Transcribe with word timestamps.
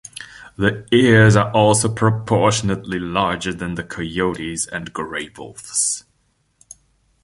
The 0.55 0.83
ears 0.91 1.35
are 1.35 1.51
also 1.51 1.87
proportionately 1.87 2.97
larger 2.97 3.53
than 3.53 3.75
the 3.75 3.83
coyote's 3.83 4.65
and 4.65 4.91
gray 4.91 5.29
wolf's. 5.29 6.05